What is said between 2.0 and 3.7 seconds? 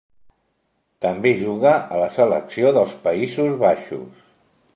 la selecció dels Països